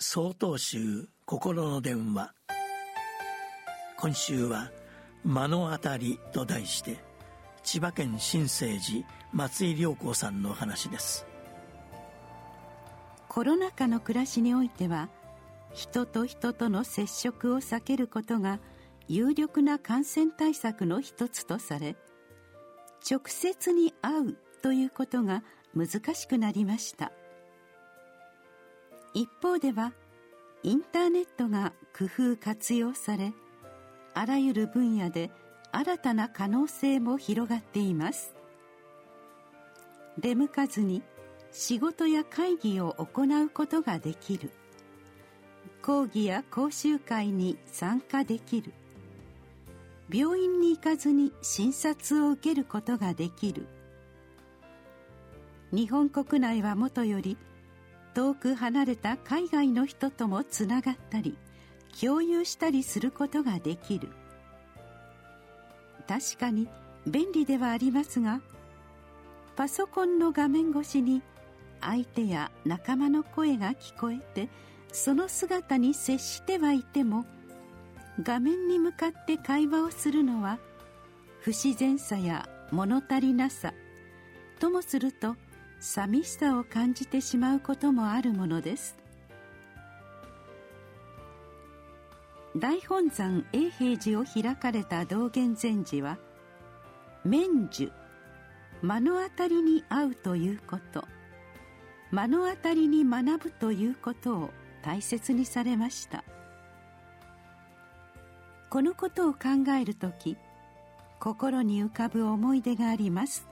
[0.00, 2.32] 総統集心の電話。
[3.98, 4.70] 今週は
[5.26, 6.98] 「目の当たり」と題して
[7.64, 11.26] 千葉県新生寺松井良子さんの話です。
[13.28, 15.08] コロナ禍の暮らしにおいては
[15.72, 18.60] 人と人との接触を避けることが
[19.08, 21.96] 有力な感染対策の一つとされ
[23.10, 25.42] 直接に会うということが
[25.74, 27.10] 難しくなりました。
[29.18, 29.94] 一方では
[30.62, 33.32] インターネットが工夫活用され
[34.14, 35.32] あらゆる分野で
[35.72, 38.36] 新たな可能性も広がっています。
[40.20, 41.02] 出向かずに
[41.50, 44.52] 仕事や会議を行うことができる。
[45.82, 48.72] 講義や講習会に参加できる。
[50.08, 53.66] 病院に行かずに診察を受けることができる。
[55.72, 57.36] 日本国内はもとより
[58.18, 61.38] 遠く離れた海外の人ともつながったり
[62.00, 64.08] 共有したりすることができる。
[66.08, 66.66] 確かに
[67.06, 68.40] 便利ではありますが
[69.54, 71.22] パソコンの画面越しに
[71.80, 74.48] 相手や仲間の声が聞こえて
[74.90, 77.24] その姿に接してはいても
[78.20, 80.58] 画面に向かって会話をするのは
[81.38, 83.72] 不自然さや物足りなさ
[84.58, 85.36] ともすると
[85.80, 88.96] 寂しさを感じてしまうこともあるものです。
[92.56, 96.18] 大本山永平寺を開かれた道元禅師は
[97.24, 97.92] 「免寿
[98.82, 101.06] 目の当たりに会うということ
[102.10, 104.50] 目の当たりに学ぶということを
[104.82, 106.24] 大切にされました。
[108.70, 109.38] このことを考
[109.80, 110.36] える時
[111.20, 113.46] 心に浮かぶ思い出があります。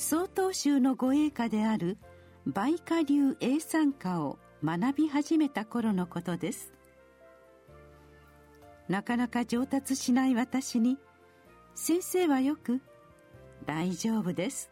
[0.00, 1.98] 曹洞宗のご栄華である
[2.46, 6.72] 梅花流英産歌を学び始めた頃のことです。
[8.88, 10.96] なかなか上達しない私に
[11.74, 12.80] 先生はよく
[13.66, 14.70] 「大丈夫です。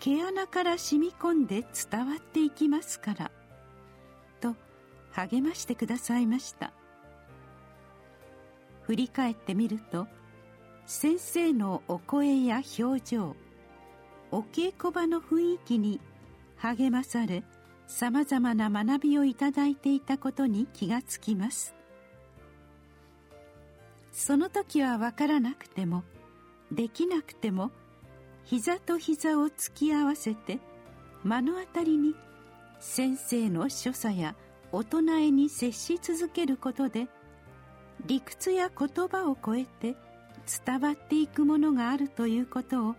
[0.00, 3.30] 毛穴から染み込んで伝わっていきますから」
[4.42, 4.56] と
[5.12, 6.72] 励ましてくださいました。
[8.82, 10.08] 振り返ってみると
[10.86, 13.36] 先生のお声や表情
[14.32, 16.00] お稽古場の雰囲気に
[16.56, 17.42] 励まされ
[17.86, 21.74] さまざまな学びをいただいていたことに気がつきます。
[24.12, 26.04] その時は分からなくても
[26.70, 27.70] できなくても
[28.44, 30.58] 膝と膝を突き合わせて
[31.24, 32.14] 目の当たりに
[32.80, 34.34] 先生の所作や
[34.72, 37.08] 大人へに接し続けることで
[38.06, 39.96] 理屈や言葉を超えて
[40.66, 42.96] 伝わっていくものがあるということを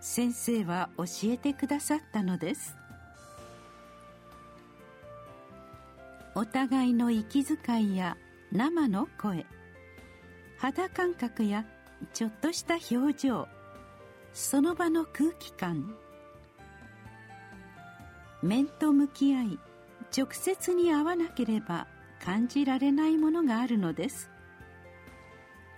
[0.00, 2.76] 先生は教えてくださったのです。
[6.34, 8.16] お互いの息遣いや
[8.52, 9.44] 生の声
[10.56, 11.66] 肌感覚や
[12.12, 13.48] ちょっとした表情
[14.32, 15.92] その場の空気感
[18.40, 19.58] 面と向き合い
[20.16, 21.88] 直接に会わなければ
[22.24, 24.30] 感じられないものがあるのです。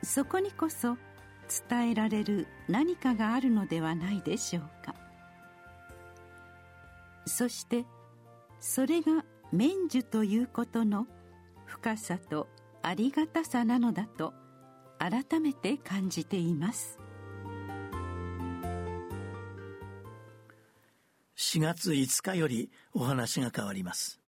[0.02, 0.97] そこにこそ
[1.69, 4.94] 伝えられる何かがあるのではないでしょうか。
[7.27, 7.84] そして
[8.61, 11.06] それが免寿ということの
[11.66, 12.49] 深さと
[12.83, 14.33] ありがたさなのだと
[14.99, 16.99] 改めて感じています。
[21.37, 24.19] 4月5日よりお話が変わります。